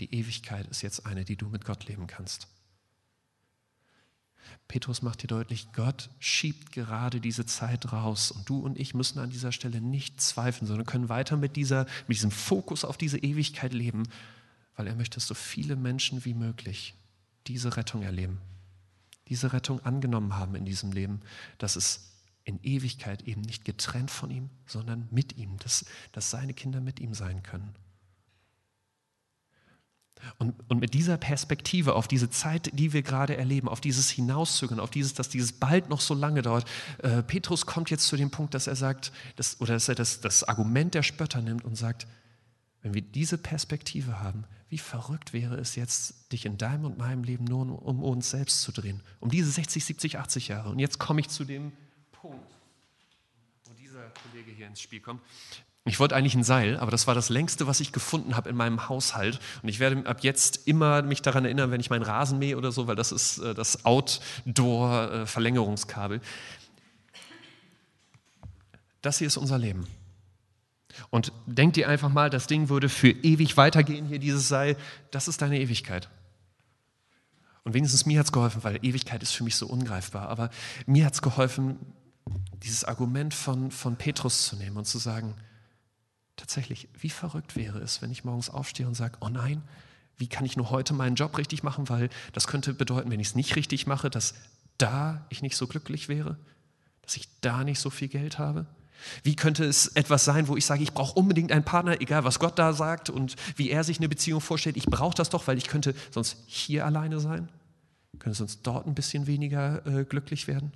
[0.00, 2.48] Die Ewigkeit ist jetzt eine, die du mit Gott leben kannst.
[4.68, 9.18] Petrus macht dir deutlich, Gott schiebt gerade diese Zeit raus und du und ich müssen
[9.18, 13.18] an dieser Stelle nicht zweifeln, sondern können weiter mit, dieser, mit diesem Fokus auf diese
[13.18, 14.04] Ewigkeit leben
[14.76, 16.94] weil er möchte, dass so viele Menschen wie möglich
[17.46, 18.40] diese Rettung erleben,
[19.28, 21.20] diese Rettung angenommen haben in diesem Leben,
[21.58, 22.12] dass es
[22.44, 27.00] in Ewigkeit eben nicht getrennt von ihm, sondern mit ihm, dass, dass seine Kinder mit
[27.00, 27.74] ihm sein können.
[30.38, 34.80] Und, und mit dieser Perspektive auf diese Zeit, die wir gerade erleben, auf dieses Hinauszögern,
[34.80, 38.30] auf dieses, dass dieses bald noch so lange dauert, äh, Petrus kommt jetzt zu dem
[38.30, 41.76] Punkt, dass er sagt, dass, oder dass er das, das Argument der Spötter nimmt und
[41.76, 42.06] sagt,
[42.82, 47.24] wenn wir diese Perspektive haben, wie verrückt wäre es jetzt, dich in deinem und meinem
[47.24, 50.70] Leben nur um uns selbst zu drehen, um diese 60, 70, 80 Jahre.
[50.70, 51.72] Und jetzt komme ich zu dem
[52.12, 52.52] Punkt,
[53.64, 55.20] wo dieser Kollege hier ins Spiel kommt.
[55.88, 58.56] Ich wollte eigentlich ein Seil, aber das war das längste, was ich gefunden habe in
[58.56, 59.38] meinem Haushalt.
[59.62, 62.72] Und ich werde ab jetzt immer mich daran erinnern, wenn ich meinen Rasen mähe oder
[62.72, 66.20] so, weil das ist äh, das Outdoor-Verlängerungskabel.
[69.00, 69.86] Das hier ist unser Leben.
[71.10, 74.76] Und denk dir einfach mal, das Ding würde für ewig weitergehen, hier dieses Seil,
[75.12, 76.08] das ist deine Ewigkeit.
[77.62, 80.50] Und wenigstens mir hat es geholfen, weil Ewigkeit ist für mich so ungreifbar, aber
[80.86, 81.76] mir hat es geholfen,
[82.64, 85.36] dieses Argument von, von Petrus zu nehmen und zu sagen,
[86.36, 89.62] tatsächlich, wie verrückt wäre es, wenn ich morgens aufstehe und sage, oh nein,
[90.18, 93.28] wie kann ich nur heute meinen Job richtig machen, weil das könnte bedeuten, wenn ich
[93.28, 94.34] es nicht richtig mache, dass
[94.78, 96.36] da ich nicht so glücklich wäre,
[97.02, 98.66] dass ich da nicht so viel Geld habe.
[99.22, 102.38] Wie könnte es etwas sein, wo ich sage, ich brauche unbedingt einen Partner, egal was
[102.38, 104.76] Gott da sagt und wie er sich eine Beziehung vorstellt.
[104.76, 107.48] Ich brauche das doch, weil ich könnte sonst hier alleine sein,
[108.18, 110.72] könnte sonst dort ein bisschen weniger äh, glücklich werden.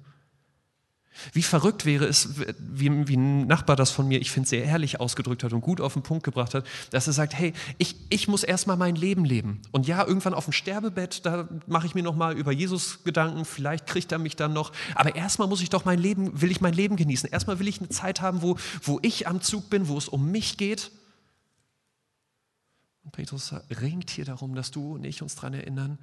[1.33, 5.01] Wie verrückt wäre es, wie, wie ein Nachbar das von mir, ich finde, sehr ehrlich
[5.01, 8.29] ausgedrückt hat und gut auf den Punkt gebracht hat, dass er sagt, hey, ich, ich
[8.29, 9.61] muss erstmal mein Leben leben.
[9.73, 13.87] Und ja, irgendwann auf dem Sterbebett, da mache ich mir nochmal über Jesus Gedanken, vielleicht
[13.87, 14.73] kriegt er mich dann noch.
[14.95, 17.29] Aber erstmal muss ich doch mein Leben, will ich mein Leben genießen.
[17.29, 20.31] Erstmal will ich eine Zeit haben, wo, wo ich am Zug bin, wo es um
[20.31, 20.91] mich geht.
[23.03, 25.99] Und Petrus ringt hier darum, dass du und ich uns daran erinnern,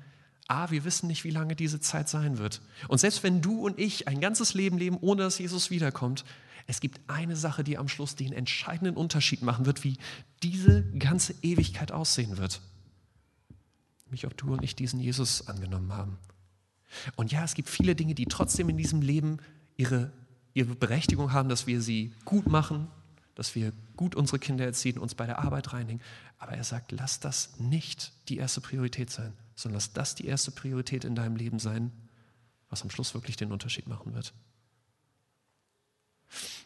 [0.47, 2.61] A, wir wissen nicht, wie lange diese Zeit sein wird.
[2.87, 6.23] Und selbst wenn du und ich ein ganzes Leben leben, ohne dass Jesus wiederkommt,
[6.67, 9.97] es gibt eine Sache, die am Schluss den entscheidenden Unterschied machen wird, wie
[10.43, 12.61] diese ganze Ewigkeit aussehen wird.
[14.05, 16.17] Nämlich, ob du und ich diesen Jesus angenommen haben.
[17.15, 19.39] Und ja, es gibt viele Dinge, die trotzdem in diesem Leben
[19.75, 20.11] ihre,
[20.53, 22.87] ihre Berechtigung haben, dass wir sie gut machen,
[23.35, 26.01] dass wir gut unsere Kinder erziehen, uns bei der Arbeit reinigen.
[26.37, 30.51] Aber er sagt, lass das nicht die erste Priorität sein sondern lass das die erste
[30.51, 31.91] Priorität in deinem Leben sein,
[32.69, 34.33] was am Schluss wirklich den Unterschied machen wird.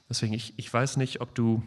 [0.09, 1.63] Deswegen, ich, ich weiß nicht, ob du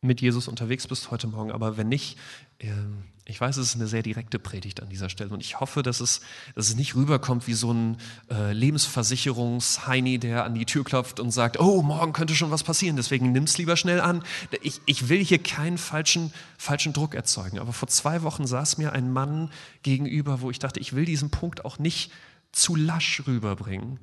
[0.00, 2.16] mit Jesus unterwegs bist heute Morgen, aber wenn nicht,
[2.60, 5.82] ähm, ich weiß, es ist eine sehr direkte Predigt an dieser Stelle und ich hoffe,
[5.82, 6.20] dass es,
[6.54, 7.96] dass es nicht rüberkommt wie so ein
[8.30, 12.96] äh, Lebensversicherungsheini, der an die Tür klopft und sagt, oh, morgen könnte schon was passieren,
[12.96, 14.22] deswegen nimm es lieber schnell an.
[14.60, 18.92] Ich, ich will hier keinen falschen, falschen Druck erzeugen, aber vor zwei Wochen saß mir
[18.92, 19.50] ein Mann
[19.82, 22.12] gegenüber, wo ich dachte, ich will diesen Punkt auch nicht
[22.52, 24.00] zu lasch rüberbringen,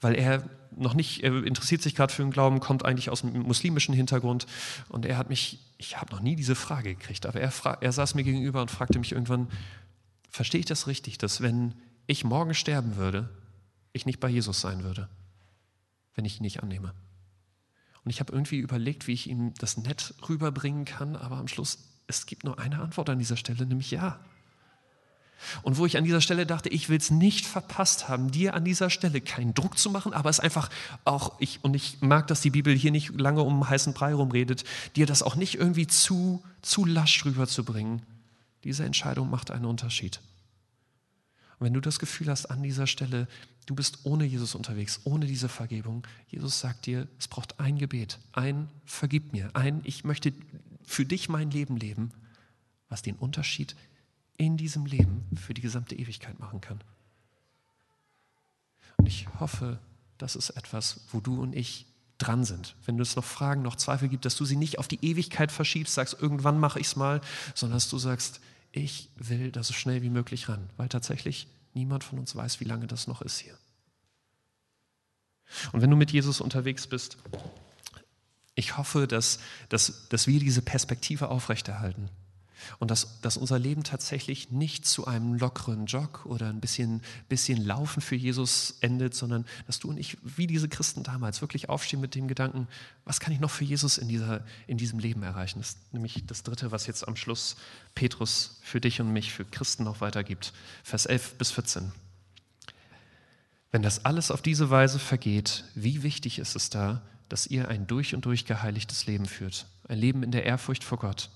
[0.00, 3.42] weil er noch nicht, er interessiert sich gerade für den Glauben, kommt eigentlich aus einem
[3.42, 4.46] muslimischen Hintergrund
[4.88, 8.14] und er hat mich, ich habe noch nie diese Frage gekriegt, aber er, er saß
[8.14, 9.48] mir gegenüber und fragte mich irgendwann,
[10.30, 11.74] verstehe ich das richtig, dass wenn
[12.06, 13.28] ich morgen sterben würde,
[13.92, 15.08] ich nicht bei Jesus sein würde,
[16.14, 16.94] wenn ich ihn nicht annehme?
[18.04, 21.78] Und ich habe irgendwie überlegt, wie ich ihm das nett rüberbringen kann, aber am Schluss,
[22.06, 24.20] es gibt nur eine Antwort an dieser Stelle, nämlich ja.
[25.62, 28.64] Und wo ich an dieser Stelle dachte, ich will es nicht verpasst haben, dir an
[28.64, 30.70] dieser Stelle keinen Druck zu machen, aber es einfach
[31.04, 34.64] auch, ich, und ich mag, dass die Bibel hier nicht lange um heißen Brei rumredet,
[34.96, 38.02] dir das auch nicht irgendwie zu, zu lasch rüberzubringen.
[38.64, 40.20] Diese Entscheidung macht einen Unterschied.
[41.58, 43.26] Und wenn du das Gefühl hast an dieser Stelle,
[43.66, 48.18] du bist ohne Jesus unterwegs, ohne diese Vergebung, Jesus sagt dir, es braucht ein Gebet,
[48.32, 50.32] ein Vergib mir, ein Ich möchte
[50.84, 52.12] für dich mein Leben leben,
[52.88, 53.76] was den Unterschied
[54.40, 56.80] in diesem Leben für die gesamte Ewigkeit machen kann.
[58.96, 59.78] Und ich hoffe,
[60.16, 62.74] das ist etwas, wo du und ich dran sind.
[62.86, 65.52] Wenn du es noch Fragen, noch Zweifel gibt, dass du sie nicht auf die Ewigkeit
[65.52, 67.20] verschiebst, sagst, irgendwann mache ich es mal,
[67.54, 68.40] sondern dass du sagst,
[68.72, 72.64] ich will da so schnell wie möglich ran, weil tatsächlich niemand von uns weiß, wie
[72.64, 73.58] lange das noch ist hier.
[75.72, 77.18] Und wenn du mit Jesus unterwegs bist,
[78.54, 82.08] ich hoffe, dass, dass, dass wir diese Perspektive aufrechterhalten
[82.78, 87.64] und dass, dass unser Leben tatsächlich nicht zu einem lockeren Jog oder ein bisschen, bisschen
[87.64, 92.00] Laufen für Jesus endet, sondern dass du und ich, wie diese Christen damals, wirklich aufstehen
[92.00, 92.68] mit dem Gedanken,
[93.04, 95.60] was kann ich noch für Jesus in, dieser, in diesem Leben erreichen?
[95.60, 97.56] Das ist nämlich das Dritte, was jetzt am Schluss
[97.94, 100.52] Petrus für dich und mich, für Christen noch weitergibt.
[100.84, 101.92] Vers 11 bis 14.
[103.72, 107.86] Wenn das alles auf diese Weise vergeht, wie wichtig ist es da, dass ihr ein
[107.86, 111.30] durch und durch geheiligtes Leben führt, ein Leben in der Ehrfurcht vor Gott.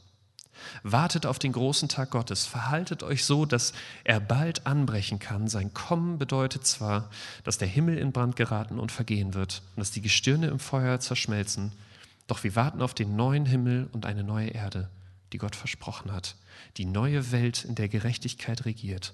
[0.83, 3.72] Wartet auf den großen Tag Gottes, verhaltet euch so, dass
[4.05, 5.48] er bald anbrechen kann.
[5.48, 7.11] Sein Kommen bedeutet zwar,
[7.44, 11.00] dass der Himmel in Brand geraten und vergehen wird und dass die Gestirne im Feuer
[11.00, 11.72] zerschmelzen,
[12.27, 14.88] doch wir warten auf den neuen Himmel und eine neue Erde,
[15.33, 16.37] die Gott versprochen hat,
[16.77, 19.12] die neue Welt, in der Gerechtigkeit regiert.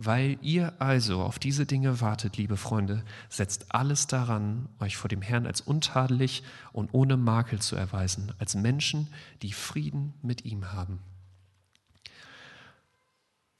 [0.00, 5.22] Weil ihr also auf diese Dinge wartet, liebe Freunde, setzt alles daran, euch vor dem
[5.22, 11.00] Herrn als untadelig und ohne Makel zu erweisen, als Menschen, die Frieden mit ihm haben.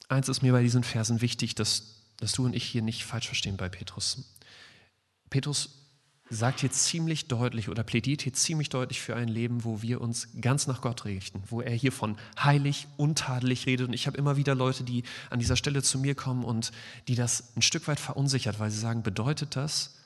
[0.09, 3.27] Eins ist mir bei diesen Versen wichtig, dass, dass du und ich hier nicht falsch
[3.27, 4.37] verstehen bei Petrus.
[5.31, 5.88] Petrus
[6.31, 10.29] sagt hier ziemlich deutlich oder plädiert hier ziemlich deutlich für ein Leben, wo wir uns
[10.41, 13.88] ganz nach Gott richten, wo er hier von heilig, untadelig redet.
[13.88, 16.71] Und ich habe immer wieder Leute, die an dieser Stelle zu mir kommen und
[17.09, 19.97] die das ein Stück weit verunsichert, weil sie sagen, bedeutet das,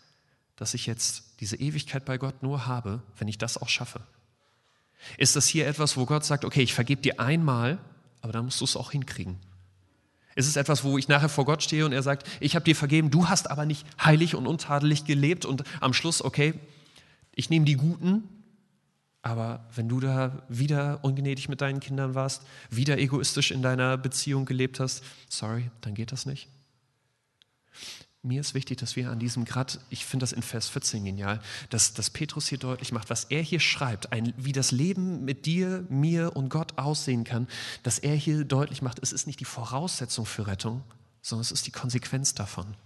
[0.57, 4.01] dass ich jetzt diese Ewigkeit bei Gott nur habe, wenn ich das auch schaffe?
[5.19, 7.79] Ist das hier etwas, wo Gott sagt, okay, ich vergebe dir einmal,
[8.21, 9.39] aber dann musst du es auch hinkriegen?
[10.35, 12.77] Es ist etwas, wo ich nachher vor Gott stehe und er sagt, ich habe dir
[12.77, 16.55] vergeben, du hast aber nicht heilig und untadelig gelebt und am Schluss, okay,
[17.35, 18.29] ich nehme die Guten,
[19.23, 24.47] aber wenn du da wieder ungnädig mit deinen Kindern warst, wieder egoistisch in deiner Beziehung
[24.47, 26.49] gelebt hast, sorry, dann geht das nicht.
[28.25, 31.41] Mir ist wichtig, dass wir an diesem Grad, ich finde das in Vers 14 genial,
[31.71, 35.45] dass, dass Petrus hier deutlich macht, was er hier schreibt, ein, wie das Leben mit
[35.45, 37.49] dir, mir und Gott aussehen kann,
[37.83, 40.85] dass er hier deutlich macht, es ist nicht die Voraussetzung für Rettung,
[41.21, 42.77] sondern es ist die Konsequenz davon.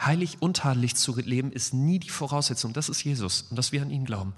[0.00, 3.90] Heilig untadelig zu leben ist nie die Voraussetzung, das ist Jesus und dass wir an
[3.90, 4.32] ihn glauben,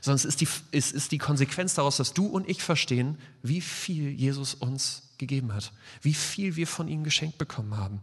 [0.00, 3.60] sondern es ist, die, es ist die Konsequenz daraus, dass du und ich verstehen, wie
[3.60, 8.00] viel Jesus uns gegeben hat, wie viel wir von ihm geschenkt bekommen haben.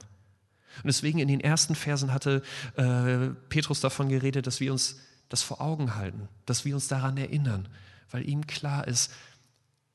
[0.77, 2.41] Und deswegen in den ersten Versen hatte
[2.75, 4.97] äh, Petrus davon geredet, dass wir uns
[5.29, 7.67] das vor Augen halten, dass wir uns daran erinnern,
[8.11, 9.11] weil ihm klar ist,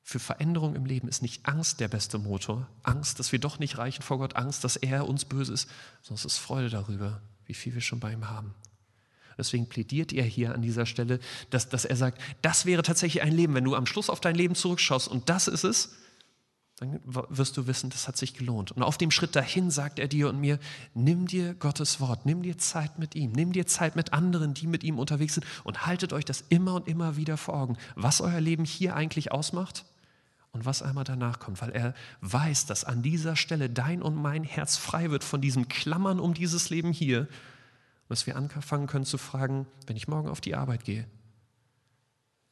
[0.03, 3.77] für Veränderung im Leben ist nicht Angst der beste Motor, Angst, dass wir doch nicht
[3.77, 5.69] reichen vor Gott, Angst, dass er uns böse ist,
[6.01, 8.55] sondern es ist Freude darüber, wie viel wir schon bei ihm haben.
[9.37, 13.33] Deswegen plädiert er hier an dieser Stelle, dass, dass er sagt, das wäre tatsächlich ein
[13.33, 15.95] Leben, wenn du am Schluss auf dein Leben zurückschaust und das ist es,
[16.79, 18.71] dann wirst du wissen, das hat sich gelohnt.
[18.71, 20.61] Und auf dem Schritt dahin sagt er dir und mir,
[20.95, 24.69] nimm dir Gottes Wort, nimm dir Zeit mit ihm, nimm dir Zeit mit anderen, die
[24.69, 28.21] mit ihm unterwegs sind und haltet euch das immer und immer wieder vor Augen, was
[28.21, 29.87] euer Leben hier eigentlich ausmacht
[30.53, 34.45] und was einmal danach kommt, weil er weiß, dass an dieser Stelle dein und mein
[34.45, 37.27] Herz frei wird von diesem Klammern um dieses Leben hier,
[38.09, 41.09] dass wir anfangen können zu fragen, wenn ich morgen auf die Arbeit gehe,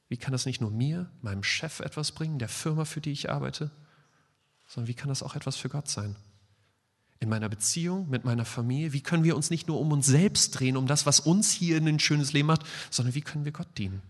[0.08, 3.30] wie kann das nicht nur mir, meinem Chef etwas bringen, der Firma, für die ich
[3.30, 3.70] arbeite,
[4.66, 6.16] sondern wie kann das auch etwas für Gott sein?
[7.18, 10.58] In meiner Beziehung, mit meiner Familie, wie können wir uns nicht nur um uns selbst
[10.58, 13.68] drehen, um das, was uns hier ein schönes Leben macht, sondern wie können wir Gott
[13.78, 14.02] dienen?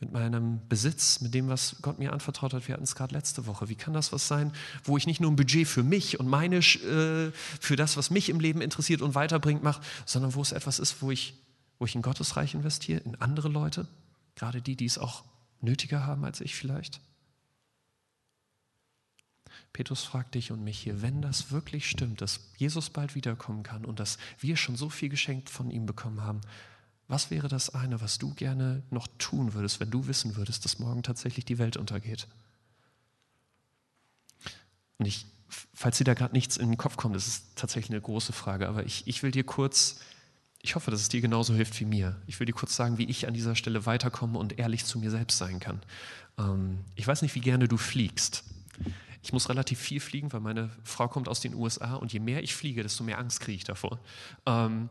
[0.00, 3.46] Mit meinem Besitz, mit dem, was Gott mir anvertraut hat, wir hatten es gerade letzte
[3.46, 3.68] Woche.
[3.68, 4.52] Wie kann das was sein,
[4.84, 8.28] wo ich nicht nur ein Budget für mich und meine, äh, für das, was mich
[8.28, 11.34] im Leben interessiert und weiterbringt, mache, sondern wo es etwas ist, wo ich,
[11.80, 13.88] wo ich in Gottes Reich investiere, in andere Leute,
[14.36, 15.24] gerade die, die es auch
[15.60, 17.00] nötiger haben als ich vielleicht?
[19.72, 23.84] Petrus fragt dich und mich hier, wenn das wirklich stimmt, dass Jesus bald wiederkommen kann
[23.84, 26.40] und dass wir schon so viel geschenkt von ihm bekommen haben,
[27.08, 30.78] was wäre das eine, was du gerne noch tun würdest, wenn du wissen würdest, dass
[30.78, 32.28] morgen tatsächlich die Welt untergeht?
[34.98, 35.26] Und ich,
[35.72, 38.68] falls dir da gerade nichts in den Kopf kommt, das ist tatsächlich eine große Frage,
[38.68, 40.00] aber ich, ich will dir kurz,
[40.60, 42.20] ich hoffe, dass es dir genauso hilft wie mir.
[42.26, 45.10] Ich will dir kurz sagen, wie ich an dieser Stelle weiterkomme und ehrlich zu mir
[45.10, 45.80] selbst sein kann.
[46.36, 48.44] Ähm, ich weiß nicht, wie gerne du fliegst.
[49.22, 52.42] Ich muss relativ viel fliegen, weil meine Frau kommt aus den USA und je mehr
[52.42, 53.98] ich fliege, desto mehr Angst kriege ich davor.
[54.46, 54.88] Ähm,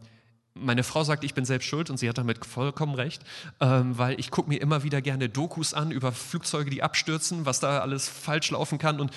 [0.60, 3.24] meine Frau sagt, ich bin selbst schuld und sie hat damit vollkommen recht,
[3.60, 7.60] ähm, weil ich gucke mir immer wieder gerne Dokus an über Flugzeuge, die abstürzen, was
[7.60, 9.12] da alles falsch laufen kann und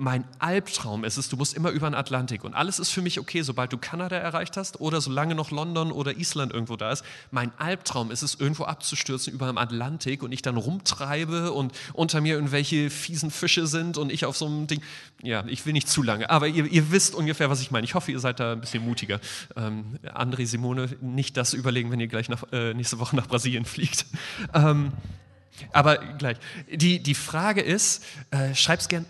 [0.00, 3.20] mein Albtraum ist es, du musst immer über den Atlantik und alles ist für mich
[3.20, 7.04] okay, sobald du Kanada erreicht hast oder solange noch London oder Island irgendwo da ist.
[7.30, 12.22] Mein Albtraum ist es, irgendwo abzustürzen über dem Atlantik und ich dann rumtreibe und unter
[12.22, 14.80] mir irgendwelche fiesen Fische sind und ich auf so einem Ding.
[15.22, 17.84] Ja, ich will nicht zu lange, aber ihr, ihr wisst ungefähr, was ich meine.
[17.84, 19.20] Ich hoffe, ihr seid da ein bisschen mutiger.
[19.54, 23.66] Ähm, André, Simone, nicht das überlegen, wenn ihr gleich nach, äh, nächste Woche nach Brasilien
[23.66, 24.06] fliegt.
[24.54, 24.92] Ähm,
[25.72, 26.38] aber gleich.
[26.72, 29.04] Die, die Frage ist, äh, schreib's gern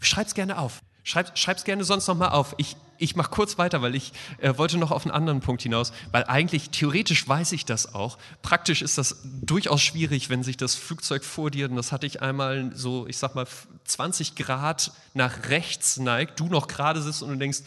[0.00, 0.80] Schreib's gerne auf.
[1.06, 2.56] Schreib, schreib's gerne sonst nochmal auf.
[2.58, 5.92] Ich, ich mache kurz weiter, weil ich äh, wollte noch auf einen anderen Punkt hinaus,
[6.10, 8.18] weil eigentlich theoretisch weiß ich das auch.
[8.42, 12.22] Praktisch ist das durchaus schwierig, wenn sich das Flugzeug vor dir, und das hatte ich
[12.22, 13.46] einmal so, ich sag mal,
[13.84, 17.60] 20 Grad nach rechts neigt, du noch gerade sitzt und du denkst,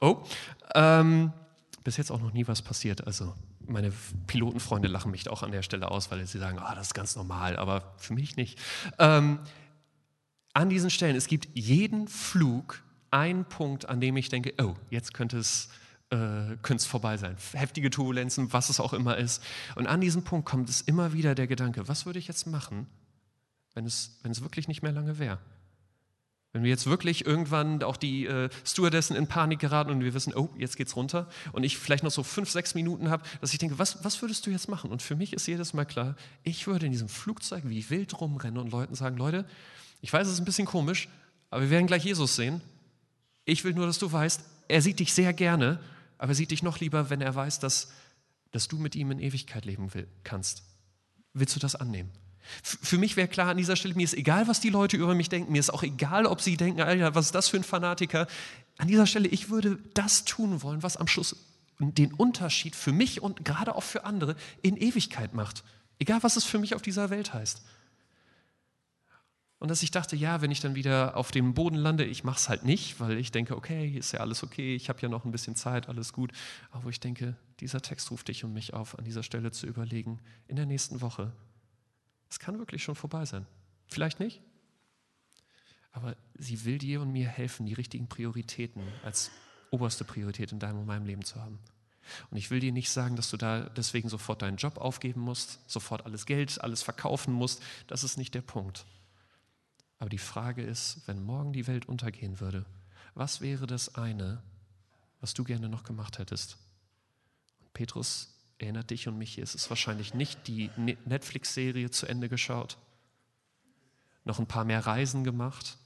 [0.00, 0.18] oh,
[0.74, 1.32] ähm,
[1.84, 3.06] bis jetzt auch noch nie was passiert.
[3.06, 3.32] Also
[3.66, 3.92] meine
[4.26, 7.16] Pilotenfreunde lachen mich auch an der Stelle aus, weil sie sagen, oh, das ist ganz
[7.16, 8.58] normal, aber für mich nicht.
[8.98, 9.38] Ähm,
[10.54, 15.12] an diesen Stellen, es gibt jeden Flug einen Punkt, an dem ich denke, oh, jetzt
[15.12, 15.68] könnte es,
[16.10, 17.36] äh, könnte es vorbei sein.
[17.52, 19.42] Heftige Turbulenzen, was es auch immer ist.
[19.74, 22.86] Und an diesem Punkt kommt es immer wieder der Gedanke, was würde ich jetzt machen,
[23.74, 25.38] wenn es, wenn es wirklich nicht mehr lange wäre?
[26.52, 30.32] Wenn wir jetzt wirklich irgendwann auch die äh, Stewardessen in Panik geraten und wir wissen,
[30.36, 33.58] oh, jetzt geht's runter und ich vielleicht noch so fünf, sechs Minuten habe, dass ich
[33.58, 34.92] denke, was, was würdest du jetzt machen?
[34.92, 36.14] Und für mich ist jedes Mal klar,
[36.44, 39.46] ich würde in diesem Flugzeug wie wild rumrennen und Leuten sagen, Leute,
[40.00, 41.08] ich weiß, es ist ein bisschen komisch,
[41.50, 42.60] aber wir werden gleich Jesus sehen.
[43.44, 45.80] Ich will nur, dass du weißt, er sieht dich sehr gerne,
[46.18, 47.92] aber er sieht dich noch lieber, wenn er weiß, dass,
[48.50, 50.62] dass du mit ihm in Ewigkeit leben will, kannst.
[51.32, 52.10] Willst du das annehmen?
[52.62, 55.28] Für mich wäre klar an dieser Stelle, mir ist egal, was die Leute über mich
[55.28, 58.26] denken, mir ist auch egal, ob sie denken, Alter, was ist das für ein Fanatiker.
[58.76, 61.36] An dieser Stelle, ich würde das tun wollen, was am Schluss
[61.78, 65.64] den Unterschied für mich und gerade auch für andere in Ewigkeit macht.
[65.98, 67.62] Egal, was es für mich auf dieser Welt heißt.
[69.64, 72.36] Und dass ich dachte, ja, wenn ich dann wieder auf dem Boden lande, ich mache
[72.36, 75.24] es halt nicht, weil ich denke, okay, ist ja alles okay, ich habe ja noch
[75.24, 76.32] ein bisschen Zeit, alles gut.
[76.70, 80.20] Aber ich denke, dieser Text ruft dich und mich auf, an dieser Stelle zu überlegen,
[80.48, 81.32] in der nächsten Woche,
[82.28, 83.46] es kann wirklich schon vorbei sein.
[83.86, 84.42] Vielleicht nicht,
[85.92, 89.30] aber sie will dir und mir helfen, die richtigen Prioritäten als
[89.70, 91.58] oberste Priorität in deinem und meinem Leben zu haben.
[92.30, 95.58] Und ich will dir nicht sagen, dass du da deswegen sofort deinen Job aufgeben musst,
[95.66, 97.62] sofort alles Geld, alles verkaufen musst.
[97.86, 98.84] Das ist nicht der Punkt.
[99.98, 102.66] Aber die Frage ist, wenn morgen die Welt untergehen würde,
[103.14, 104.42] was wäre das eine,
[105.20, 106.58] was du gerne noch gemacht hättest?
[107.60, 112.28] Und Petrus erinnert dich und mich, es ist wahrscheinlich nicht die ne-, Netflix-Serie zu Ende
[112.28, 112.78] geschaut,
[114.24, 115.78] noch ein paar mehr Reisen gemacht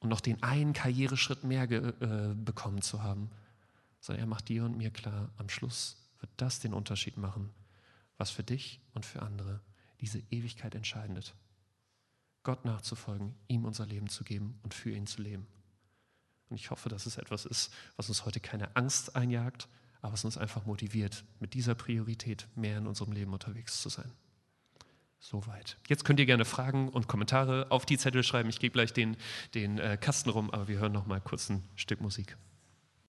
[0.00, 3.30] und noch den einen Karriereschritt mehr äh, bekommen zu haben,
[4.00, 7.50] sondern er macht dir und mir klar, am Schluss wird das den Unterschied machen,
[8.18, 9.60] was für dich und für andere
[10.00, 11.34] diese Ewigkeit entscheidet.
[12.46, 15.48] Gott nachzufolgen, ihm unser Leben zu geben und für ihn zu leben.
[16.48, 19.66] Und ich hoffe, dass es etwas ist, was uns heute keine Angst einjagt,
[20.00, 24.12] aber was uns einfach motiviert, mit dieser Priorität mehr in unserem Leben unterwegs zu sein.
[25.18, 25.76] Soweit.
[25.88, 28.48] Jetzt könnt ihr gerne Fragen und Kommentare auf die Zettel schreiben.
[28.48, 29.16] Ich gebe gleich den,
[29.54, 32.36] den äh, Kasten rum, aber wir hören noch mal kurz ein Stück Musik.